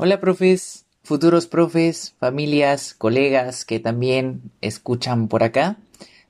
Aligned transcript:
Hola 0.00 0.20
profes, 0.20 0.86
futuros 1.02 1.48
profes, 1.48 2.14
familias, 2.20 2.94
colegas 2.94 3.64
que 3.64 3.80
también 3.80 4.42
escuchan 4.60 5.26
por 5.26 5.42
acá. 5.42 5.76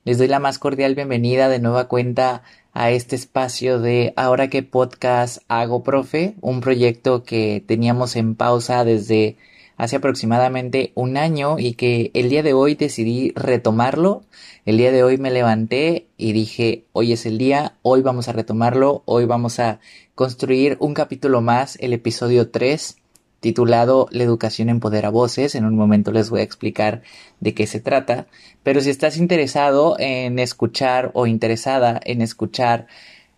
Les 0.05 0.17
doy 0.17 0.27
la 0.27 0.39
más 0.39 0.57
cordial 0.57 0.95
bienvenida 0.95 1.49
de 1.49 1.59
nueva 1.59 1.87
cuenta 1.87 2.41
a 2.73 2.89
este 2.89 3.15
espacio 3.15 3.79
de 3.79 4.11
Ahora 4.15 4.47
que 4.47 4.63
podcast 4.63 5.43
hago 5.49 5.83
profe, 5.83 6.33
un 6.41 6.61
proyecto 6.61 7.23
que 7.23 7.63
teníamos 7.63 8.15
en 8.15 8.33
pausa 8.33 8.83
desde 8.85 9.37
hace 9.77 9.97
aproximadamente 9.97 10.91
un 10.95 11.15
año 11.15 11.59
y 11.59 11.75
que 11.75 12.09
el 12.15 12.29
día 12.29 12.41
de 12.41 12.53
hoy 12.53 12.73
decidí 12.73 13.33
retomarlo. 13.35 14.23
El 14.65 14.77
día 14.79 14.91
de 14.91 15.03
hoy 15.03 15.19
me 15.19 15.29
levanté 15.29 16.07
y 16.17 16.33
dije, 16.33 16.85
hoy 16.91 17.13
es 17.13 17.27
el 17.27 17.37
día, 17.37 17.75
hoy 17.83 18.01
vamos 18.01 18.29
a 18.29 18.33
retomarlo, 18.33 19.03
hoy 19.05 19.25
vamos 19.25 19.59
a 19.59 19.79
construir 20.15 20.75
un 20.79 20.95
capítulo 20.95 21.41
más, 21.41 21.77
el 21.79 21.93
episodio 21.93 22.49
3 22.49 22.95
titulado 23.39 24.07
La 24.11 24.23
educación 24.23 24.69
empodera 24.69 25.09
voces. 25.09 25.55
En 25.55 25.65
un 25.65 25.75
momento 25.75 26.11
les 26.11 26.29
voy 26.29 26.41
a 26.41 26.43
explicar 26.43 27.01
de 27.39 27.53
qué 27.53 27.67
se 27.67 27.79
trata. 27.79 28.27
Pero 28.63 28.81
si 28.81 28.89
estás 28.89 29.17
interesado 29.17 29.95
en 29.99 30.39
escuchar 30.39 31.11
o 31.13 31.27
interesada 31.27 31.99
en 32.03 32.21
escuchar 32.21 32.87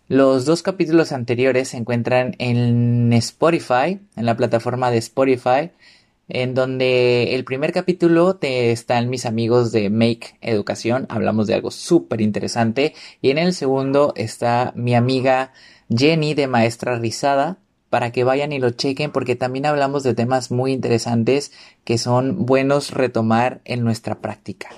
los 0.08 0.44
dos 0.44 0.62
capítulos 0.62 1.10
anteriores 1.12 1.68
se 1.68 1.78
encuentran 1.78 2.34
en 2.38 3.12
Spotify, 3.14 3.98
en 4.16 4.26
la 4.26 4.36
plataforma 4.36 4.90
de 4.90 4.98
Spotify, 4.98 5.70
en 6.28 6.54
donde 6.54 7.34
el 7.34 7.44
primer 7.44 7.72
capítulo 7.72 8.36
te 8.36 8.72
están 8.72 9.08
mis 9.08 9.26
amigos 9.26 9.72
de 9.72 9.88
Make 9.88 10.36
Educación, 10.42 11.06
hablamos 11.08 11.46
de 11.46 11.54
algo 11.54 11.70
súper 11.70 12.20
interesante, 12.20 12.94
y 13.22 13.30
en 13.30 13.38
el 13.38 13.54
segundo 13.54 14.12
está 14.16 14.72
mi 14.76 14.94
amiga 14.94 15.52
Jenny 15.88 16.34
de 16.34 16.46
Maestra 16.46 16.98
Rizada, 16.98 17.58
para 17.92 18.10
que 18.10 18.24
vayan 18.24 18.52
y 18.52 18.58
lo 18.58 18.70
chequen 18.70 19.12
porque 19.12 19.36
también 19.36 19.66
hablamos 19.66 20.02
de 20.02 20.14
temas 20.14 20.50
muy 20.50 20.72
interesantes 20.72 21.52
que 21.84 21.98
son 21.98 22.46
buenos 22.46 22.90
retomar 22.90 23.60
en 23.66 23.84
nuestra 23.84 24.22
práctica. 24.22 24.70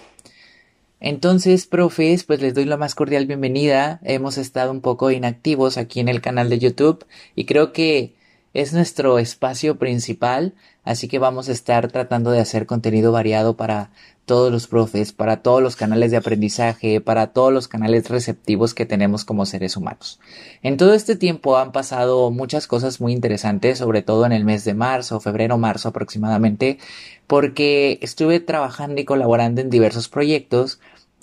Entonces, 0.99 1.69
profes, 1.69 2.25
pues 2.25 2.43
les 2.43 2.55
doy 2.55 2.65
la 2.65 2.77
más 2.77 2.97
cordial 2.97 3.27
bienvenida. 3.27 4.01
Hemos 4.03 4.37
estado 4.37 4.73
un 4.73 4.81
poco 4.81 5.13
inactivos 5.13 5.79
aquí 5.79 6.01
en 6.01 6.09
el 6.09 6.21
canal 6.21 6.51
de 6.51 6.59
YouTube 6.59 7.07
y 7.37 7.45
creo 7.45 7.73
que 7.73 8.17
es 8.55 8.73
nuestro 8.73 9.19
espacio 9.19 9.79
principal, 9.79 10.55
así 10.85 11.09
que 11.09 11.19
vamos 11.19 11.49
a 11.49 11.53
estar 11.53 11.91
tratando 11.91 12.31
de 12.31 12.39
hacer 12.39 12.67
contenido 12.67 13.11
variado 13.11 13.57
para 13.57 13.91
todos 14.27 14.51
los 14.51 14.69
profes, 14.69 15.13
para 15.13 15.43
todos 15.43 15.61
los 15.61 15.77
canales 15.77 16.11
de 16.13 16.17
aprendizaje, 16.17 17.01
para 17.01 17.29
todos 17.29 17.53
los 17.53 17.69
canales 17.69 18.09
receptivos 18.09 18.73
que 18.73 18.87
tenemos 18.87 19.25
como 19.25 19.45
seres 19.45 19.77
humanos. 19.77 20.21
En 20.63 20.77
todo 20.77 20.95
este 20.95 21.17
tiempo 21.17 21.59
han 21.59 21.73
pasado 21.73 22.31
muchas 22.31 22.67
cosas 22.67 23.01
muy 23.01 23.13
interesantes, 23.13 23.79
sobre 23.79 24.03
todo 24.03 24.25
en 24.25 24.33
el 24.33 24.45
mes 24.45 24.65
de 24.65 24.73
marzo, 24.73 25.21
febrero, 25.21 25.59
marzo 25.59 25.89
aproximadamente, 25.89 26.79
porque 27.27 27.99
estuve 28.03 28.41
trabajando 28.41 29.01
y 29.01 29.05
colaborando 29.05 29.61
en 29.61 29.69
diversos 29.69 30.09
proyectos 30.09 30.79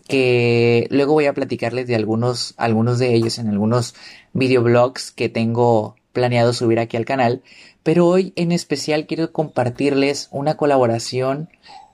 que 0.07 0.87
luego 0.89 1.13
voy 1.13 1.25
a 1.25 1.33
platicarles 1.33 1.87
de 1.87 1.95
algunos, 1.95 2.53
algunos 2.57 2.99
de 2.99 3.13
ellos 3.13 3.39
en 3.39 3.47
algunos 3.47 3.95
videoblogs 4.33 5.11
que 5.11 5.29
tengo 5.29 5.95
planeado 6.13 6.53
subir 6.53 6.79
aquí 6.79 6.97
al 6.97 7.05
canal, 7.05 7.41
pero 7.83 8.07
hoy 8.07 8.33
en 8.35 8.51
especial 8.51 9.07
quiero 9.07 9.31
compartirles 9.31 10.27
una 10.31 10.55
colaboración 10.57 11.49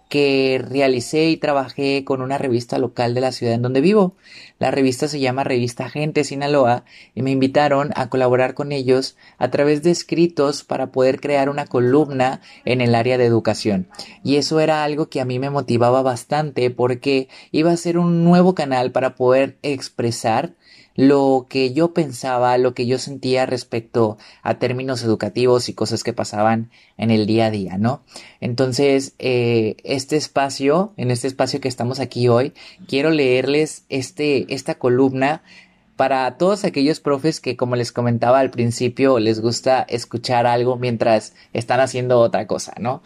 que 0.10 0.64
realicé 0.66 1.30
y 1.30 1.38
trabajé 1.38 2.04
con 2.06 2.22
una 2.22 2.38
revista 2.38 2.78
local 2.78 3.14
de 3.14 3.22
la 3.22 3.32
ciudad 3.32 3.54
en 3.54 3.62
donde 3.62 3.82
vivo. 3.82 4.16
La 4.58 4.72
revista 4.72 5.08
se 5.08 5.20
llama 5.20 5.44
Revista 5.44 5.90
Gente 5.90 6.24
Sinaloa 6.24 6.86
y 7.14 7.22
me 7.22 7.32
invitaron 7.32 7.92
a 7.96 8.10
colaborar 8.10 8.54
con 8.54 8.72
ellos 8.72 9.18
a 9.38 9.50
través 9.52 9.84
de 9.84 9.92
escritos 9.92 10.64
para 10.64 10.92
poder 10.92 11.20
crear 11.20 11.50
una 11.50 11.66
columna 11.66 12.42
en 12.64 12.82
el 12.82 12.96
área 12.96 13.18
de 13.18 13.26
educación. 13.26 13.88
Y 14.24 14.38
eso 14.38 14.60
era 14.60 14.84
algo 14.84 15.10
que 15.10 15.20
a 15.20 15.26
mí 15.26 15.40
me 15.40 15.50
motivaba 15.50 16.02
bastante 16.02 16.70
porque 16.72 17.28
iba 17.52 17.72
a 17.72 17.78
ser 17.78 17.98
un 17.98 18.24
nuevo 18.24 18.56
canal 18.56 18.92
para 18.92 19.16
poder 19.16 19.58
expresar 19.62 20.54
lo 20.98 21.46
que 21.48 21.74
yo 21.74 21.94
pensaba, 21.94 22.58
lo 22.58 22.74
que 22.74 22.88
yo 22.88 22.98
sentía 22.98 23.46
respecto 23.46 24.18
a 24.42 24.56
términos 24.56 25.04
educativos 25.04 25.70
y 25.70 25.74
cosas 25.74 26.04
que 26.04 26.12
pasaban 26.12 26.72
en 26.98 27.12
el 27.12 27.28
día 27.28 27.46
a 27.46 27.52
día, 27.52 27.78
¿no? 27.78 28.02
Entonces, 28.42 29.14
eh, 29.20 29.78
este 29.84 30.18
espacio, 30.18 30.94
en 30.98 31.12
este 31.12 31.28
espacio 31.28 31.62
que 31.62 31.68
estamos 31.68 32.00
aquí 32.00 32.28
hoy, 32.28 32.54
quiero 32.88 33.12
leerles 33.12 33.86
este, 33.90 34.52
esta 34.54 34.76
columna 34.76 35.44
para 35.96 36.38
todos 36.38 36.66
aquellos 36.66 37.00
profes 37.00 37.40
que, 37.42 37.56
como 37.56 37.76
les 37.76 37.92
comentaba 37.92 38.40
al 38.40 38.50
principio, 38.50 39.20
les 39.20 39.40
gusta 39.40 39.86
escuchar 39.88 40.48
algo 40.48 40.78
mientras 40.78 41.34
están 41.54 41.80
haciendo 41.80 42.20
otra 42.20 42.48
cosa, 42.48 42.74
¿no? 42.80 43.04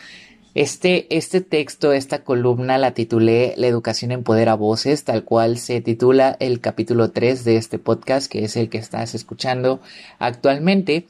Este, 0.54 1.16
este 1.16 1.40
texto, 1.40 1.94
esta 1.94 2.26
columna 2.26 2.78
la 2.78 2.94
titulé 2.94 3.54
La 3.56 3.68
educación 3.68 4.12
empodera 4.12 4.54
voces, 4.56 5.06
tal 5.06 5.24
cual 5.24 5.58
se 5.58 5.80
titula 5.80 6.36
el 6.42 6.60
capítulo 6.60 7.12
3 7.12 7.46
de 7.46 7.56
este 7.56 7.80
podcast, 7.80 8.30
que 8.30 8.44
es 8.44 8.58
el 8.58 8.68
que 8.68 8.78
estás 8.78 9.16
escuchando 9.16 9.80
actualmente. 10.20 11.08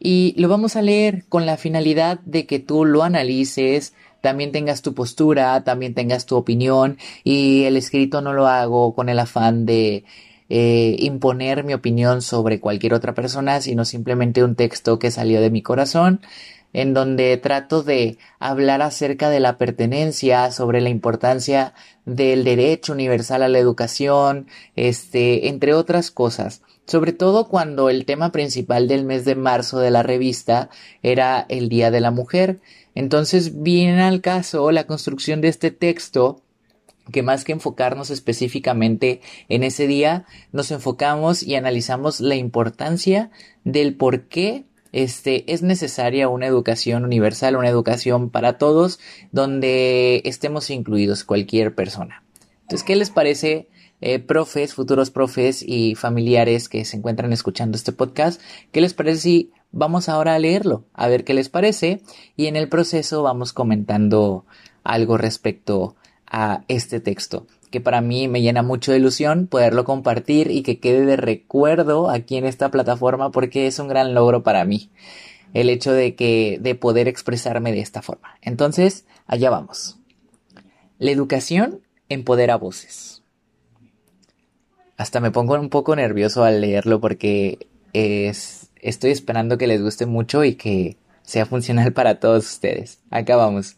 Y 0.00 0.34
lo 0.38 0.48
vamos 0.48 0.74
a 0.74 0.82
leer 0.82 1.24
con 1.28 1.46
la 1.46 1.56
finalidad 1.56 2.18
de 2.24 2.46
que 2.46 2.58
tú 2.58 2.84
lo 2.84 3.04
analices, 3.04 3.94
también 4.22 4.50
tengas 4.50 4.82
tu 4.82 4.92
postura, 4.92 5.62
también 5.62 5.94
tengas 5.94 6.26
tu 6.26 6.36
opinión 6.36 6.98
y 7.22 7.64
el 7.64 7.76
escrito 7.76 8.22
no 8.22 8.32
lo 8.32 8.48
hago 8.48 8.94
con 8.94 9.08
el 9.08 9.18
afán 9.20 9.66
de 9.66 10.04
eh, 10.48 10.96
imponer 10.98 11.62
mi 11.62 11.74
opinión 11.74 12.22
sobre 12.22 12.58
cualquier 12.58 12.94
otra 12.94 13.14
persona, 13.14 13.60
sino 13.60 13.84
simplemente 13.84 14.42
un 14.42 14.56
texto 14.56 14.98
que 14.98 15.12
salió 15.12 15.40
de 15.40 15.50
mi 15.50 15.62
corazón 15.62 16.20
en 16.72 16.94
donde 16.94 17.36
trato 17.36 17.82
de 17.82 18.18
hablar 18.38 18.82
acerca 18.82 19.30
de 19.30 19.40
la 19.40 19.58
pertenencia, 19.58 20.50
sobre 20.50 20.80
la 20.80 20.88
importancia 20.88 21.74
del 22.04 22.44
derecho 22.44 22.92
universal 22.92 23.42
a 23.42 23.48
la 23.48 23.58
educación, 23.58 24.46
este, 24.76 25.48
entre 25.48 25.74
otras 25.74 26.10
cosas. 26.10 26.62
Sobre 26.86 27.12
todo 27.12 27.48
cuando 27.48 27.88
el 27.88 28.04
tema 28.04 28.32
principal 28.32 28.88
del 28.88 29.04
mes 29.04 29.24
de 29.24 29.36
marzo 29.36 29.78
de 29.78 29.90
la 29.90 30.02
revista 30.02 30.70
era 31.02 31.46
el 31.48 31.68
Día 31.68 31.90
de 31.90 32.00
la 32.00 32.10
Mujer. 32.10 32.60
Entonces 32.94 33.62
viene 33.62 34.02
al 34.02 34.20
caso 34.20 34.70
la 34.72 34.86
construcción 34.86 35.40
de 35.40 35.48
este 35.48 35.70
texto 35.70 36.42
que 37.10 37.22
más 37.22 37.44
que 37.44 37.52
enfocarnos 37.52 38.10
específicamente 38.10 39.20
en 39.48 39.64
ese 39.64 39.86
día, 39.86 40.26
nos 40.52 40.70
enfocamos 40.70 41.42
y 41.42 41.56
analizamos 41.56 42.20
la 42.20 42.36
importancia 42.36 43.30
del 43.64 43.94
por 43.94 44.28
qué 44.28 44.64
este, 44.92 45.52
es 45.52 45.62
necesaria 45.62 46.28
una 46.28 46.46
educación 46.46 47.04
universal, 47.04 47.56
una 47.56 47.68
educación 47.68 48.30
para 48.30 48.58
todos, 48.58 48.98
donde 49.32 50.22
estemos 50.24 50.70
incluidos 50.70 51.24
cualquier 51.24 51.74
persona. 51.74 52.22
Entonces, 52.62 52.84
¿qué 52.84 52.96
les 52.96 53.10
parece, 53.10 53.68
eh, 54.00 54.18
profes, 54.18 54.74
futuros 54.74 55.10
profes 55.10 55.62
y 55.66 55.94
familiares 55.94 56.68
que 56.68 56.84
se 56.84 56.96
encuentran 56.96 57.32
escuchando 57.32 57.76
este 57.76 57.92
podcast? 57.92 58.40
¿Qué 58.72 58.80
les 58.80 58.94
parece 58.94 59.20
si 59.20 59.52
vamos 59.72 60.08
ahora 60.08 60.34
a 60.34 60.38
leerlo? 60.38 60.84
A 60.94 61.08
ver 61.08 61.24
qué 61.24 61.34
les 61.34 61.48
parece 61.48 62.00
y 62.36 62.46
en 62.46 62.56
el 62.56 62.68
proceso 62.68 63.22
vamos 63.22 63.52
comentando 63.52 64.44
algo 64.84 65.18
respecto 65.18 65.96
a 66.26 66.62
este 66.68 67.00
texto 67.00 67.46
que 67.70 67.80
para 67.80 68.00
mí 68.00 68.28
me 68.28 68.42
llena 68.42 68.62
mucho 68.62 68.92
de 68.92 68.98
ilusión 68.98 69.46
poderlo 69.46 69.84
compartir 69.84 70.50
y 70.50 70.62
que 70.62 70.80
quede 70.80 71.04
de 71.06 71.16
recuerdo 71.16 72.10
aquí 72.10 72.36
en 72.36 72.44
esta 72.44 72.70
plataforma 72.70 73.30
porque 73.30 73.66
es 73.66 73.78
un 73.78 73.88
gran 73.88 74.14
logro 74.14 74.42
para 74.42 74.64
mí 74.64 74.90
el 75.54 75.68
hecho 75.68 75.92
de 75.92 76.14
que 76.14 76.58
de 76.60 76.74
poder 76.74 77.08
expresarme 77.08 77.72
de 77.72 77.80
esta 77.80 78.02
forma. 78.02 78.36
Entonces, 78.42 79.04
allá 79.26 79.50
vamos. 79.50 79.98
La 80.98 81.10
educación 81.10 81.80
empodera 82.08 82.56
voces. 82.56 83.22
Hasta 84.96 85.20
me 85.20 85.30
pongo 85.30 85.54
un 85.54 85.70
poco 85.70 85.96
nervioso 85.96 86.44
al 86.44 86.60
leerlo 86.60 87.00
porque 87.00 87.68
es, 87.92 88.70
estoy 88.76 89.10
esperando 89.10 89.58
que 89.58 89.66
les 89.66 89.82
guste 89.82 90.06
mucho 90.06 90.44
y 90.44 90.54
que 90.54 90.98
sea 91.22 91.46
funcional 91.46 91.92
para 91.92 92.20
todos 92.20 92.44
ustedes. 92.44 93.00
Acá 93.10 93.36
vamos. 93.36 93.76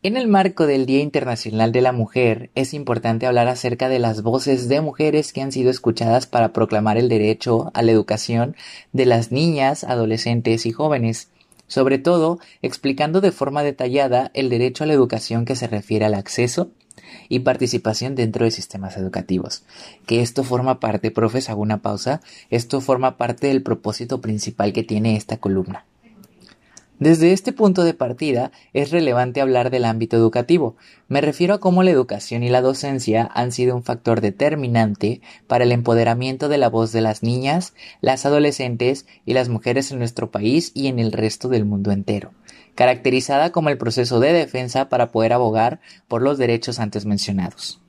En 0.00 0.16
el 0.16 0.28
marco 0.28 0.68
del 0.68 0.86
Día 0.86 1.00
Internacional 1.00 1.72
de 1.72 1.80
la 1.80 1.90
Mujer, 1.90 2.50
es 2.54 2.72
importante 2.72 3.26
hablar 3.26 3.48
acerca 3.48 3.88
de 3.88 3.98
las 3.98 4.22
voces 4.22 4.68
de 4.68 4.80
mujeres 4.80 5.32
que 5.32 5.42
han 5.42 5.50
sido 5.50 5.72
escuchadas 5.72 6.28
para 6.28 6.52
proclamar 6.52 6.98
el 6.98 7.08
derecho 7.08 7.72
a 7.74 7.82
la 7.82 7.90
educación 7.90 8.54
de 8.92 9.06
las 9.06 9.32
niñas, 9.32 9.82
adolescentes 9.82 10.66
y 10.66 10.70
jóvenes, 10.70 11.30
sobre 11.66 11.98
todo 11.98 12.38
explicando 12.62 13.20
de 13.20 13.32
forma 13.32 13.64
detallada 13.64 14.30
el 14.34 14.50
derecho 14.50 14.84
a 14.84 14.86
la 14.86 14.92
educación 14.92 15.44
que 15.44 15.56
se 15.56 15.66
refiere 15.66 16.04
al 16.04 16.14
acceso 16.14 16.70
y 17.28 17.40
participación 17.40 18.14
dentro 18.14 18.44
de 18.44 18.52
sistemas 18.52 18.96
educativos. 18.96 19.64
Que 20.06 20.22
esto 20.22 20.44
forma 20.44 20.78
parte, 20.78 21.10
profes, 21.10 21.50
hago 21.50 21.62
una 21.62 21.82
pausa, 21.82 22.20
esto 22.50 22.80
forma 22.80 23.16
parte 23.16 23.48
del 23.48 23.64
propósito 23.64 24.20
principal 24.20 24.72
que 24.72 24.84
tiene 24.84 25.16
esta 25.16 25.38
columna 25.38 25.86
Desde 27.00 27.32
este 27.32 27.52
punto 27.52 27.84
de 27.84 27.94
partida 27.94 28.50
es 28.72 28.90
relevante 28.90 29.40
hablar 29.40 29.70
del 29.70 29.84
ámbito 29.84 30.16
educativo. 30.16 30.76
Me 31.06 31.20
refiero 31.20 31.54
a 31.54 31.60
cómo 31.60 31.84
la 31.84 31.92
educación 31.92 32.42
y 32.42 32.48
la 32.48 32.60
docencia 32.60 33.30
han 33.34 33.52
sido 33.52 33.76
un 33.76 33.84
factor 33.84 34.20
determinante 34.20 35.20
para 35.46 35.62
el 35.62 35.70
empoderamiento 35.70 36.48
de 36.48 36.58
la 36.58 36.68
voz 36.68 36.90
de 36.90 37.00
las 37.00 37.22
niñas, 37.22 37.72
las 38.00 38.26
adolescentes 38.26 39.06
y 39.24 39.34
las 39.34 39.48
mujeres 39.48 39.92
en 39.92 39.98
nuestro 39.98 40.32
país 40.32 40.72
y 40.74 40.88
en 40.88 40.98
el 40.98 41.12
resto 41.12 41.48
del 41.48 41.64
mundo 41.64 41.92
entero, 41.92 42.32
caracterizada 42.74 43.52
como 43.52 43.68
el 43.68 43.78
proceso 43.78 44.18
de 44.18 44.32
defensa 44.32 44.88
para 44.88 45.12
poder 45.12 45.32
abogar 45.32 45.80
por 46.08 46.20
los 46.20 46.36
derechos 46.36 46.80
antes 46.80 47.06
mencionados. 47.06 47.80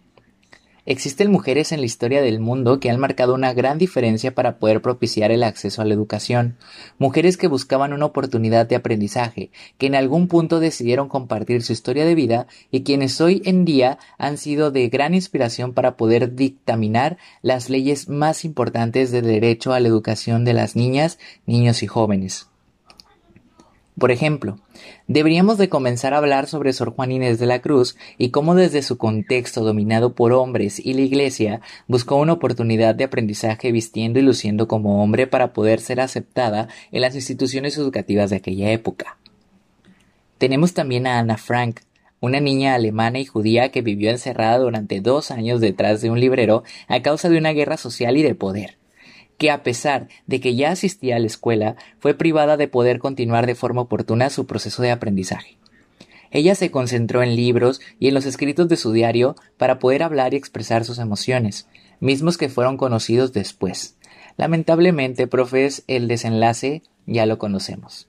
Existen 0.85 1.31
mujeres 1.31 1.71
en 1.71 1.79
la 1.79 1.85
historia 1.85 2.21
del 2.21 2.39
mundo 2.39 2.79
que 2.79 2.89
han 2.89 2.99
marcado 2.99 3.35
una 3.35 3.53
gran 3.53 3.77
diferencia 3.77 4.33
para 4.33 4.57
poder 4.57 4.81
propiciar 4.81 5.31
el 5.31 5.43
acceso 5.43 5.81
a 5.81 5.85
la 5.85 5.93
educación, 5.93 6.57
mujeres 6.97 7.37
que 7.37 7.47
buscaban 7.47 7.93
una 7.93 8.05
oportunidad 8.05 8.65
de 8.65 8.75
aprendizaje, 8.75 9.51
que 9.77 9.87
en 9.87 9.95
algún 9.95 10.27
punto 10.27 10.59
decidieron 10.59 11.09
compartir 11.09 11.61
su 11.63 11.73
historia 11.73 12.05
de 12.05 12.15
vida 12.15 12.47
y 12.71 12.83
quienes 12.83 13.19
hoy 13.21 13.41
en 13.45 13.65
día 13.65 13.99
han 14.17 14.37
sido 14.37 14.71
de 14.71 14.89
gran 14.89 15.13
inspiración 15.13 15.73
para 15.73 15.97
poder 15.97 16.35
dictaminar 16.35 17.17
las 17.41 17.69
leyes 17.69 18.09
más 18.09 18.45
importantes 18.45 19.11
de 19.11 19.21
derecho 19.21 19.73
a 19.73 19.79
la 19.79 19.87
educación 19.87 20.45
de 20.45 20.53
las 20.53 20.75
niñas, 20.75 21.19
niños 21.45 21.83
y 21.83 21.87
jóvenes. 21.87 22.49
Por 23.99 24.11
ejemplo, 24.11 24.57
deberíamos 25.07 25.57
de 25.57 25.67
comenzar 25.67 26.13
a 26.13 26.19
hablar 26.19 26.47
sobre 26.47 26.71
Sor 26.71 26.91
Juan 26.91 27.11
Inés 27.11 27.37
de 27.37 27.45
la 27.45 27.59
Cruz 27.59 27.97
y 28.17 28.29
cómo 28.29 28.55
desde 28.55 28.81
su 28.81 28.97
contexto 28.97 29.61
dominado 29.61 30.15
por 30.15 30.31
hombres 30.31 30.79
y 30.79 30.93
la 30.93 31.01
Iglesia 31.01 31.59
buscó 31.85 32.15
una 32.15 32.31
oportunidad 32.31 32.95
de 32.95 33.03
aprendizaje 33.03 33.73
vistiendo 33.73 34.17
y 34.17 34.21
luciendo 34.21 34.69
como 34.69 35.03
hombre 35.03 35.27
para 35.27 35.51
poder 35.51 35.81
ser 35.81 35.99
aceptada 35.99 36.69
en 36.93 37.01
las 37.01 37.13
instituciones 37.13 37.77
educativas 37.77 38.29
de 38.29 38.37
aquella 38.37 38.71
época. 38.71 39.17
Tenemos 40.37 40.73
también 40.73 41.05
a 41.05 41.19
Ana 41.19 41.35
Frank, 41.35 41.81
una 42.21 42.39
niña 42.39 42.75
alemana 42.75 43.19
y 43.19 43.25
judía 43.25 43.69
que 43.69 43.81
vivió 43.81 44.11
encerrada 44.11 44.59
durante 44.59 45.01
dos 45.01 45.29
años 45.29 45.59
detrás 45.59 45.99
de 45.99 46.09
un 46.09 46.21
librero 46.21 46.63
a 46.87 47.01
causa 47.01 47.27
de 47.27 47.37
una 47.37 47.51
guerra 47.51 47.75
social 47.75 48.15
y 48.15 48.23
de 48.23 48.35
poder 48.35 48.78
que 49.39 49.49
a 49.49 49.63
pesar 49.63 50.09
de 50.27 50.39
que 50.39 50.55
ya 50.55 50.69
asistía 50.71 51.15
a 51.15 51.19
la 51.19 51.25
escuela, 51.25 51.77
fue 51.97 52.13
privada 52.13 52.57
de 52.57 52.67
poder 52.67 52.99
continuar 52.99 53.47
de 53.47 53.55
forma 53.55 53.81
oportuna 53.81 54.29
su 54.29 54.45
proceso 54.45 54.83
de 54.83 54.91
aprendizaje. 54.91 55.57
Ella 56.29 56.53
se 56.53 56.69
concentró 56.69 57.23
en 57.23 57.35
libros 57.35 57.81
y 57.99 58.09
en 58.09 58.13
los 58.13 58.25
escritos 58.27 58.67
de 58.67 58.75
su 58.75 58.91
diario 58.91 59.35
para 59.57 59.79
poder 59.79 60.03
hablar 60.03 60.33
y 60.33 60.37
expresar 60.37 60.85
sus 60.85 60.99
emociones, 60.99 61.67
mismos 62.01 62.37
que 62.37 62.49
fueron 62.49 62.77
conocidos 62.77 63.33
después. 63.33 63.95
Lamentablemente, 64.37 65.25
profes, 65.25 65.83
el 65.87 66.07
desenlace 66.07 66.83
ya 67.07 67.25
lo 67.25 67.39
conocemos. 67.39 68.07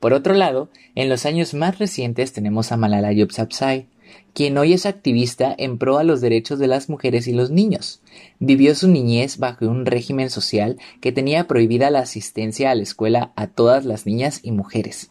Por 0.00 0.12
otro 0.12 0.34
lado, 0.34 0.70
en 0.94 1.08
los 1.08 1.26
años 1.26 1.52
más 1.52 1.78
recientes 1.78 2.32
tenemos 2.32 2.70
a 2.70 2.76
Malala 2.76 3.12
Yousafzai, 3.12 3.88
quien 4.34 4.56
hoy 4.58 4.72
es 4.72 4.86
activista 4.86 5.54
en 5.56 5.78
pro 5.78 5.98
a 5.98 6.04
los 6.04 6.20
derechos 6.20 6.58
de 6.58 6.68
las 6.68 6.88
mujeres 6.88 7.26
y 7.26 7.32
los 7.32 7.50
niños. 7.50 8.00
Vivió 8.38 8.74
su 8.74 8.88
niñez 8.88 9.38
bajo 9.38 9.66
un 9.66 9.84
régimen 9.84 10.30
social 10.30 10.78
que 11.00 11.12
tenía 11.12 11.46
prohibida 11.46 11.90
la 11.90 12.00
asistencia 12.00 12.70
a 12.70 12.74
la 12.74 12.82
escuela 12.82 13.32
a 13.36 13.48
todas 13.48 13.84
las 13.84 14.06
niñas 14.06 14.40
y 14.42 14.52
mujeres. 14.52 15.10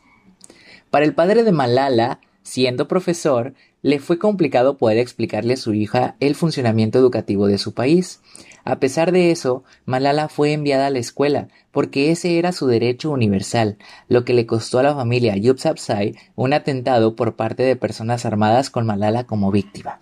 Para 0.90 1.06
el 1.06 1.14
padre 1.14 1.44
de 1.44 1.52
Malala, 1.52 2.22
siendo 2.44 2.88
profesor, 2.88 3.54
le 3.82 4.00
fue 4.00 4.18
complicado 4.18 4.78
poder 4.78 4.98
explicarle 4.98 5.56
a 5.56 5.58
su 5.58 5.74
hija 5.74 6.16
el 6.20 6.36
funcionamiento 6.36 6.98
educativo 6.98 7.48
de 7.48 7.58
su 7.58 7.74
país. 7.74 8.22
A 8.70 8.80
pesar 8.82 9.14
de 9.14 9.32
eso, 9.32 9.64
Malala 9.86 10.28
fue 10.28 10.52
enviada 10.52 10.88
a 10.88 10.90
la 10.90 11.00
escuela, 11.00 11.48
porque 11.72 12.12
ese 12.12 12.38
era 12.38 12.52
su 12.52 12.68
derecho 12.68 13.12
universal, 13.12 13.78
lo 14.10 14.26
que 14.26 14.34
le 14.34 14.46
costó 14.46 14.80
a 14.80 14.84
la 14.84 14.94
familia 14.94 15.38
Yousafzai 15.38 16.18
un 16.36 16.52
atentado 16.52 17.16
por 17.16 17.38
parte 17.38 17.64
de 17.64 17.78
personas 17.78 18.26
armadas 18.26 18.70
con 18.70 18.86
Malala 18.86 19.24
como 19.24 19.52
víctima. 19.52 20.00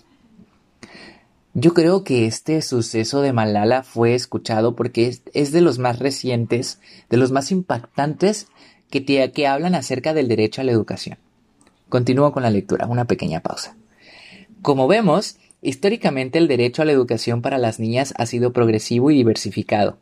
Yo 1.54 1.76
creo 1.76 2.04
que 2.04 2.26
este 2.26 2.60
suceso 2.64 3.22
de 3.22 3.34
Malala 3.34 3.84
fue 3.84 4.16
escuchado 4.16 4.76
porque 4.76 5.16
es, 5.36 5.52
de 5.52 5.62
los 5.62 5.78
más 5.78 6.00
recientes, 6.00 6.80
de 7.12 7.18
los 7.18 7.32
más 7.32 7.52
impactantes 7.52 8.48
que, 8.90 9.06
que 9.32 9.48
hablan 9.48 9.76
acerca 9.76 10.16
del 10.16 10.28
derecho 10.28 10.62
a 10.62 10.64
la 10.64 10.72
educación. 10.72 11.20
Continúo 11.88 12.32
con 12.32 12.42
la 12.42 12.50
lectura, 12.50 12.88
una 12.88 13.06
pequeña 13.06 13.42
pausa. 13.42 13.78
Como 14.64 14.88
vemos, 14.88 15.38
Históricamente 15.66 16.38
el 16.38 16.48
derecho 16.48 16.84
a 16.84 16.86
la 16.86 16.92
educación 16.92 17.42
para 17.42 17.58
las 17.58 17.80
niñas 17.80 18.14
ha 18.20 18.28
sido 18.28 18.54
progresivo 18.54 19.10
y 19.10 19.16
diversificado. 19.16 19.98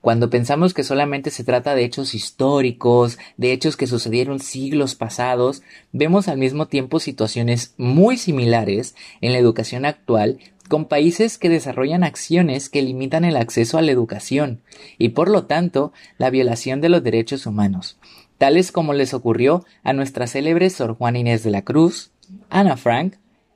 Cuando 0.00 0.30
pensamos 0.30 0.72
que 0.72 0.84
solamente 0.84 1.30
se 1.30 1.42
trata 1.42 1.74
de 1.74 1.84
hechos 1.84 2.14
históricos, 2.14 3.18
de 3.36 3.50
hechos 3.50 3.76
que 3.76 3.88
sucedieron 3.88 4.38
siglos 4.38 4.94
pasados, 4.94 5.62
vemos 5.90 6.28
al 6.28 6.38
mismo 6.38 6.68
tiempo 6.68 7.00
situaciones 7.00 7.74
muy 7.76 8.18
similares 8.18 8.94
en 9.20 9.32
la 9.32 9.38
educación 9.38 9.84
actual 9.84 10.38
con 10.68 10.84
países 10.84 11.38
que 11.38 11.48
desarrollan 11.48 12.04
acciones 12.04 12.68
que 12.68 12.80
limitan 12.80 13.24
el 13.24 13.36
acceso 13.36 13.78
a 13.78 13.82
la 13.82 13.90
educación 13.90 14.60
y 14.96 15.08
por 15.08 15.28
lo 15.28 15.46
tanto 15.46 15.92
la 16.18 16.30
violación 16.30 16.80
de 16.80 16.88
los 16.88 17.02
derechos 17.02 17.46
humanos, 17.46 17.98
tales 18.38 18.70
como 18.70 18.92
les 18.92 19.12
ocurrió 19.12 19.64
a 19.82 19.92
nuestra 19.92 20.28
célebre 20.28 20.70
Sor 20.70 20.94
Juana 20.94 21.18
Inés 21.18 21.42
de 21.42 21.50
la 21.50 21.62
Cruz, 21.62 22.12
Ana 22.48 22.76
Frank 22.76 23.14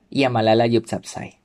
y 0.09 0.25
a 0.25 0.29
Malala 0.29 0.67
Yousafzai. 0.67 1.44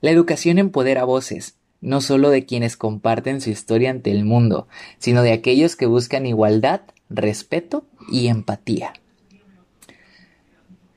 La 0.00 0.10
educación 0.10 0.58
empodera 0.58 1.04
voces, 1.04 1.56
no 1.80 2.00
solo 2.00 2.30
de 2.30 2.44
quienes 2.44 2.76
comparten 2.76 3.40
su 3.40 3.50
historia 3.50 3.90
ante 3.90 4.10
el 4.10 4.24
mundo, 4.24 4.68
sino 4.98 5.22
de 5.22 5.32
aquellos 5.32 5.76
que 5.76 5.86
buscan 5.86 6.26
igualdad, 6.26 6.82
respeto 7.08 7.86
y 8.10 8.28
empatía. 8.28 8.94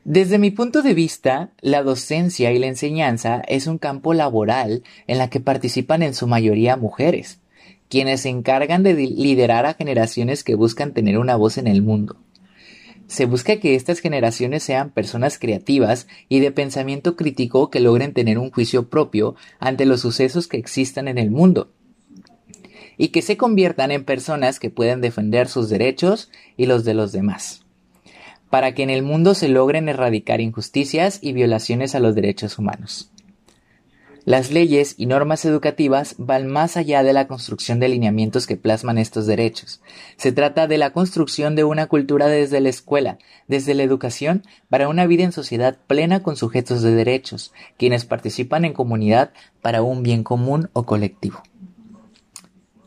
Desde 0.06 0.40
mi 0.40 0.50
punto 0.50 0.82
de 0.82 0.94
vista, 0.94 1.52
la 1.62 1.84
docencia 1.84 2.52
y 2.52 2.58
la 2.58 2.68
enseñanza 2.68 3.44
es 3.48 3.68
un 3.68 3.78
campo 3.78 4.14
laboral 4.14 4.84
en 5.06 5.18
la 5.20 5.30
que 5.30 5.40
participan 5.40 6.02
en 6.02 6.16
su 6.16 6.26
mayoría 6.26 6.78
mujeres, 6.78 7.40
quienes 7.90 8.22
se 8.22 8.30
encargan 8.30 8.82
de 8.82 8.94
liderar 8.94 9.66
a 9.66 9.76
generaciones 9.76 10.44
que 10.44 10.56
buscan 10.56 10.94
tener 10.94 11.20
una 11.20 11.36
voz 11.36 11.58
en 11.58 11.68
el 11.68 11.84
mundo. 11.84 12.18
Se 13.10 13.26
busca 13.26 13.58
que 13.60 13.74
estas 13.74 14.00
generaciones 14.00 14.62
sean 14.62 14.92
personas 14.92 15.40
creativas 15.40 16.08
y 16.30 16.42
de 16.42 16.52
pensamiento 16.52 17.16
crítico 17.16 17.72
que 17.72 17.80
logren 17.80 18.14
tener 18.14 18.38
un 18.38 18.52
juicio 18.52 18.88
propio 18.88 19.36
ante 19.60 19.88
los 19.88 20.02
sucesos 20.02 20.48
que 20.48 20.58
existan 20.58 21.08
en 21.08 21.18
el 21.18 21.32
mundo 21.32 21.72
y 22.98 23.08
que 23.08 23.24
se 23.24 23.36
conviertan 23.36 23.90
en 23.90 24.06
personas 24.06 24.60
que 24.60 24.70
puedan 24.70 25.02
defender 25.02 25.48
sus 25.48 25.70
derechos 25.70 26.30
y 26.56 26.68
los 26.68 26.84
de 26.84 26.94
los 26.94 27.12
demás, 27.12 27.66
para 28.52 28.76
que 28.76 28.84
en 28.84 28.92
el 28.92 29.02
mundo 29.02 29.34
se 29.34 29.48
logren 29.48 29.90
erradicar 29.90 30.40
injusticias 30.40 31.18
y 31.24 31.34
violaciones 31.34 31.96
a 31.96 32.00
los 32.00 32.14
derechos 32.14 32.60
humanos. 32.60 33.12
Las 34.26 34.52
leyes 34.52 34.96
y 34.98 35.06
normas 35.06 35.46
educativas 35.46 36.16
van 36.18 36.48
más 36.48 36.78
allá 36.78 37.04
de 37.04 37.14
la 37.14 37.28
construcción 37.28 37.80
de 37.80 37.90
lineamientos 37.90 38.48
que 38.48 38.58
plasman 38.58 38.98
estos 38.98 39.26
derechos. 39.26 39.82
Se 40.18 40.32
trata 40.32 40.68
de 40.68 40.78
la 40.78 40.92
construcción 40.92 41.56
de 41.56 41.64
una 41.64 41.88
cultura 41.88 42.28
desde 42.28 42.60
la 42.60 42.70
escuela, 42.70 43.18
desde 43.48 43.74
la 43.74 43.84
educación, 43.84 44.44
para 44.70 44.90
una 44.90 45.08
vida 45.08 45.24
en 45.24 45.32
sociedad 45.32 45.78
plena 45.88 46.22
con 46.22 46.36
sujetos 46.36 46.82
de 46.82 46.92
derechos, 46.92 47.54
quienes 47.78 48.06
participan 48.06 48.66
en 48.66 48.74
comunidad 48.74 49.32
para 49.62 49.82
un 49.82 50.04
bien 50.04 50.24
común 50.24 50.70
o 50.74 50.86
colectivo. 50.86 51.42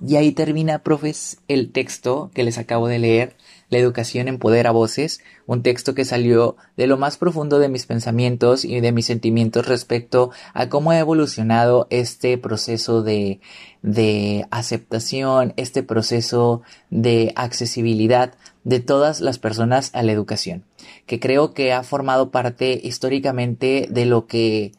Y 0.05 0.17
ahí 0.17 0.33
termina, 0.33 0.81
profes, 0.81 1.39
el 1.47 1.71
texto 1.71 2.33
que 2.35 2.43
les 2.43 2.59
acabo 2.59 2.89
de 2.89 2.99
leer, 2.99 3.37
La 3.71 3.79
educación 3.79 4.29
empodera 4.29 4.71
voces, 4.71 5.21
un 5.47 5.63
texto 5.63 5.95
que 5.95 6.05
salió 6.05 6.57
de 6.77 6.87
lo 6.87 6.99
más 6.99 7.17
profundo 7.17 7.59
de 7.59 7.71
mis 7.71 7.87
pensamientos 7.87 8.67
y 8.67 8.81
de 8.81 8.93
mis 8.93 9.07
sentimientos 9.07 9.67
respecto 9.67 10.31
a 10.53 10.69
cómo 10.69 10.91
ha 10.91 10.99
evolucionado 10.99 11.87
este 11.89 12.37
proceso 12.37 13.03
de, 13.03 13.41
de 13.81 14.45
aceptación, 14.51 15.55
este 15.57 15.83
proceso 15.83 16.63
de 16.91 17.33
accesibilidad 17.35 18.35
de 18.65 18.81
todas 18.81 19.21
las 19.21 19.39
personas 19.39 19.91
a 19.95 20.03
la 20.03 20.13
educación, 20.13 20.65
que 21.07 21.19
creo 21.19 21.55
que 21.55 21.73
ha 21.73 21.83
formado 21.83 22.31
parte 22.31 22.79
históricamente 22.83 23.89
de 23.89 24.05
lo 24.05 24.27
que 24.27 24.73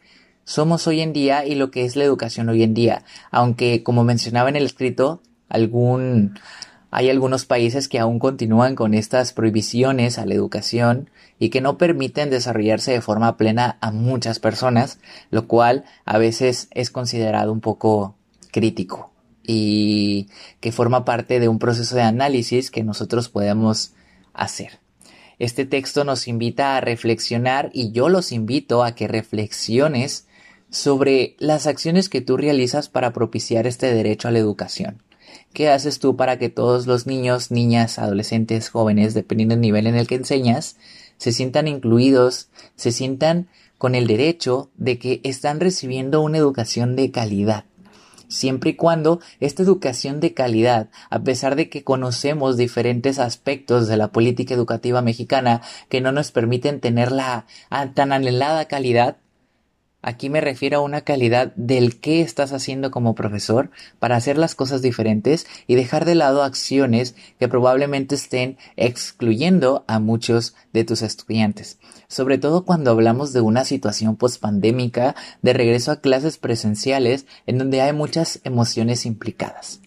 somos 0.46 0.88
hoy 0.88 1.02
en 1.02 1.14
día 1.14 1.46
y 1.46 1.56
lo 1.56 1.72
que 1.72 1.86
es 1.86 1.96
la 1.96 2.04
educación 2.04 2.50
hoy 2.50 2.64
en 2.64 2.74
día. 2.74 3.04
Aunque, 3.32 3.84
como 3.84 4.04
mencionaba 4.04 4.50
en 4.50 4.56
el 4.56 4.66
escrito, 4.66 5.22
algún, 5.50 6.40
hay 6.92 7.10
algunos 7.10 7.46
países 7.46 7.88
que 7.88 8.00
aún 8.00 8.20
continúan 8.20 8.76
con 8.76 8.94
estas 8.94 9.34
prohibiciones 9.34 10.18
a 10.20 10.26
la 10.26 10.34
educación 10.34 11.10
y 11.40 11.50
que 11.50 11.62
no 11.62 11.78
permiten 11.78 12.30
desarrollarse 12.30 12.92
de 12.92 13.02
forma 13.02 13.38
plena 13.38 13.78
a 13.82 13.92
muchas 13.92 14.40
personas, 14.40 15.00
lo 15.30 15.48
cual 15.48 15.86
a 16.06 16.18
veces 16.18 16.68
es 16.72 16.90
considerado 16.90 17.52
un 17.52 17.62
poco 17.62 18.16
crítico 18.52 19.12
y 19.46 20.30
que 20.62 20.72
forma 20.72 21.06
parte 21.06 21.40
de 21.40 21.48
un 21.48 21.60
proceso 21.60 21.96
de 21.96 22.04
análisis 22.04 22.72
que 22.72 22.84
nosotros 22.84 23.30
podemos 23.30 23.94
hacer. 24.34 24.80
Este 25.40 25.66
texto 25.66 26.04
nos 26.04 26.28
invita 26.28 26.78
a 26.78 26.82
reflexionar 26.82 27.70
y 27.74 27.92
yo 27.92 28.08
los 28.08 28.32
invito 28.32 28.84
a 28.84 28.96
que 28.96 29.08
reflexiones 29.08 30.28
sobre 30.74 31.36
las 31.38 31.68
acciones 31.68 32.10
que 32.10 32.22
tú 32.22 32.36
realizas 32.36 32.90
para 32.90 33.14
propiciar 33.14 33.68
este 33.68 33.94
derecho 33.94 34.28
a 34.28 34.32
la 34.32 34.40
educación. 34.40 35.04
¿qué 35.54 35.70
haces 35.70 36.00
tú 36.00 36.16
para 36.16 36.40
que 36.40 36.50
todos 36.50 36.88
los 36.88 37.06
niños, 37.06 37.52
niñas, 37.52 38.00
adolescentes, 38.00 38.70
jóvenes, 38.70 39.14
dependiendo 39.14 39.54
del 39.54 39.62
nivel 39.62 39.88
en 39.88 39.96
el 39.96 40.08
que 40.08 40.16
enseñas, 40.16 40.78
se 41.18 41.32
sientan 41.32 41.68
incluidos, 41.68 42.50
se 42.76 42.92
sientan 42.92 43.48
con 43.78 43.94
el 43.94 44.08
derecho 44.08 44.72
de 44.78 44.98
que 44.98 45.22
están 45.24 45.60
recibiendo 45.60 46.22
una 46.22 46.40
educación 46.40 46.96
de 46.96 47.12
calidad? 47.12 47.66
siempre 48.30 48.72
y 48.72 48.76
cuando 48.76 49.20
esta 49.40 49.62
educación 49.62 50.20
de 50.20 50.34
calidad, 50.34 50.90
a 51.12 51.20
pesar 51.20 51.56
de 51.56 51.70
que 51.70 51.84
conocemos 51.84 52.58
diferentes 52.58 53.20
aspectos 53.20 53.88
de 53.88 53.96
la 53.96 54.08
política 54.08 54.56
educativa 54.56 55.04
mexicana 55.04 55.62
que 55.88 56.02
no 56.02 56.12
nos 56.12 56.32
permiten 56.32 56.80
tener 56.80 57.12
la 57.12 57.46
tan 57.94 58.12
anhelada 58.12 58.66
calidad, 58.66 59.18
Aquí 60.06 60.30
me 60.30 60.42
refiero 60.42 60.80
a 60.80 60.82
una 60.82 61.00
calidad 61.02 61.54
del 61.56 61.98
qué 62.02 62.20
estás 62.20 62.52
haciendo 62.52 62.92
como 62.92 63.16
profesor 63.16 63.72
para 64.00 64.18
hacer 64.18 64.38
las 64.38 64.54
cosas 64.54 64.82
diferentes 64.82 65.48
y 65.66 65.76
dejar 65.76 66.04
de 66.04 66.14
lado 66.14 66.44
acciones 66.44 67.16
que 67.40 67.48
probablemente 67.48 68.16
estén 68.16 68.58
excluyendo 68.76 69.86
a 69.88 70.00
muchos 70.00 70.56
de 70.74 70.84
tus 70.84 71.04
estudiantes. 71.04 71.80
Sobre 72.10 72.38
todo 72.38 72.66
cuando 72.66 72.92
hablamos 72.92 73.32
de 73.32 73.40
una 73.40 73.64
situación 73.64 74.18
pospandémica 74.18 75.16
de 75.42 75.54
regreso 75.54 75.94
a 75.94 76.02
clases 76.02 76.38
presenciales 76.38 77.26
en 77.48 77.58
donde 77.58 77.80
hay 77.80 77.94
muchas 77.94 78.42
emociones 78.44 79.06
implicadas. 79.06 79.83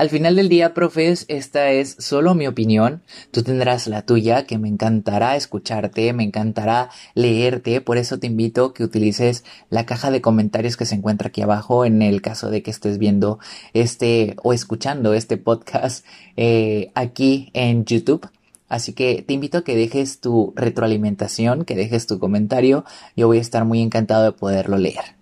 Al 0.00 0.08
final 0.08 0.34
del 0.34 0.48
día, 0.48 0.72
profes, 0.72 1.26
esta 1.28 1.72
es 1.72 1.94
solo 1.98 2.34
mi 2.34 2.46
opinión. 2.46 3.02
Tú 3.32 3.42
tendrás 3.42 3.86
la 3.86 4.00
tuya, 4.00 4.46
que 4.46 4.56
me 4.56 4.66
encantará 4.66 5.36
escucharte, 5.36 6.14
me 6.14 6.24
encantará 6.24 6.88
leerte. 7.12 7.82
Por 7.82 7.98
eso 7.98 8.18
te 8.18 8.26
invito 8.26 8.72
que 8.72 8.82
utilices 8.82 9.44
la 9.68 9.84
caja 9.84 10.10
de 10.10 10.22
comentarios 10.22 10.78
que 10.78 10.86
se 10.86 10.94
encuentra 10.94 11.28
aquí 11.28 11.42
abajo 11.42 11.84
en 11.84 12.00
el 12.00 12.22
caso 12.22 12.48
de 12.48 12.62
que 12.62 12.70
estés 12.70 12.96
viendo 12.96 13.40
este 13.74 14.36
o 14.42 14.54
escuchando 14.54 15.12
este 15.12 15.36
podcast 15.36 16.06
eh, 16.38 16.92
aquí 16.94 17.50
en 17.52 17.84
YouTube. 17.84 18.26
Así 18.70 18.94
que 18.94 19.20
te 19.20 19.34
invito 19.34 19.58
a 19.58 19.64
que 19.64 19.76
dejes 19.76 20.20
tu 20.20 20.54
retroalimentación, 20.56 21.66
que 21.66 21.76
dejes 21.76 22.06
tu 22.06 22.18
comentario. 22.18 22.86
Yo 23.16 23.26
voy 23.26 23.36
a 23.36 23.42
estar 23.42 23.66
muy 23.66 23.82
encantado 23.82 24.24
de 24.24 24.32
poderlo 24.32 24.78
leer. 24.78 25.19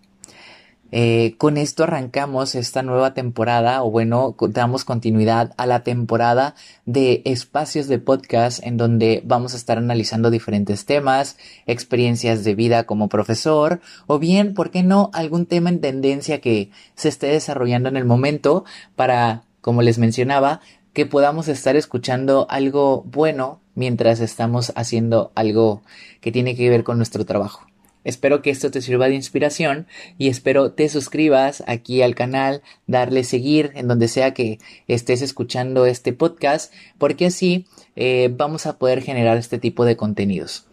Eh, 0.90 1.34
con 1.36 1.58
esto 1.58 1.84
arrancamos 1.84 2.54
esta 2.54 2.82
nueva 2.82 3.12
temporada, 3.12 3.82
o 3.82 3.90
bueno, 3.90 4.34
damos 4.48 4.84
continuidad 4.84 5.52
a 5.58 5.66
la 5.66 5.82
temporada 5.82 6.54
de 6.86 7.20
espacios 7.26 7.88
de 7.88 7.98
podcast 7.98 8.64
en 8.64 8.78
donde 8.78 9.22
vamos 9.24 9.52
a 9.52 9.58
estar 9.58 9.76
analizando 9.76 10.30
diferentes 10.30 10.86
temas, 10.86 11.36
experiencias 11.66 12.42
de 12.42 12.54
vida 12.54 12.84
como 12.84 13.08
profesor, 13.08 13.80
o 14.06 14.18
bien, 14.18 14.54
¿por 14.54 14.70
qué 14.70 14.82
no?, 14.82 15.10
algún 15.12 15.44
tema 15.44 15.68
en 15.68 15.80
tendencia 15.80 16.40
que 16.40 16.70
se 16.94 17.10
esté 17.10 17.26
desarrollando 17.26 17.90
en 17.90 17.98
el 17.98 18.06
momento 18.06 18.64
para, 18.96 19.42
como 19.60 19.82
les 19.82 19.98
mencionaba, 19.98 20.60
que 20.94 21.04
podamos 21.04 21.48
estar 21.48 21.76
escuchando 21.76 22.46
algo 22.48 23.02
bueno 23.02 23.60
mientras 23.74 24.20
estamos 24.20 24.72
haciendo 24.74 25.32
algo 25.34 25.82
que 26.20 26.32
tiene 26.32 26.56
que 26.56 26.68
ver 26.70 26.82
con 26.82 26.96
nuestro 26.96 27.24
trabajo. 27.24 27.67
Espero 28.08 28.40
que 28.40 28.48
esto 28.48 28.70
te 28.70 28.80
sirva 28.80 29.06
de 29.08 29.16
inspiración 29.16 29.86
y 30.16 30.28
espero 30.28 30.72
te 30.72 30.88
suscribas 30.88 31.62
aquí 31.66 32.00
al 32.00 32.14
canal, 32.14 32.62
darle 32.86 33.22
seguir 33.22 33.70
en 33.74 33.86
donde 33.86 34.08
sea 34.08 34.32
que 34.32 34.60
estés 34.86 35.20
escuchando 35.20 35.84
este 35.84 36.14
podcast, 36.14 36.72
porque 36.96 37.26
así 37.26 37.66
eh, 37.96 38.30
vamos 38.34 38.64
a 38.64 38.78
poder 38.78 39.02
generar 39.02 39.36
este 39.36 39.58
tipo 39.58 39.84
de 39.84 39.98
contenidos. 39.98 40.64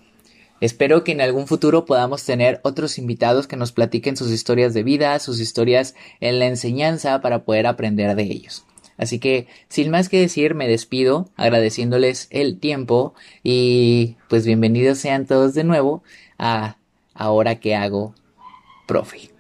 Espero 0.61 1.03
que 1.03 1.11
en 1.11 1.19
algún 1.19 1.45
futuro 1.45 1.83
podamos 1.83 2.23
tener 2.23 2.61
otros 2.63 2.97
invitados 2.97 3.47
que 3.47 3.57
nos 3.57 3.73
platiquen 3.73 4.15
sus 4.15 4.31
historias 4.31 4.73
de 4.73 4.83
vida, 4.83 5.19
sus 5.19 5.41
historias 5.41 5.93
en 6.21 6.39
la 6.39 6.45
enseñanza 6.45 7.19
para 7.19 7.43
poder 7.43 7.67
aprender 7.67 8.15
de 8.15 8.23
ellos. 8.23 8.63
Así 8.97 9.19
que, 9.19 9.47
sin 9.67 9.91
más 9.91 10.07
que 10.07 10.21
decir, 10.21 10.55
me 10.55 10.69
despido 10.69 11.27
agradeciéndoles 11.35 12.29
el 12.29 12.59
tiempo 12.59 13.13
y 13.43 14.15
pues 14.29 14.45
bienvenidos 14.45 14.99
sean 14.99 15.25
todos 15.25 15.53
de 15.53 15.65
nuevo 15.65 16.01
a 16.39 16.77
ahora 17.15 17.55
que 17.59 17.75
hago, 17.75 18.13
profe. 18.85 19.34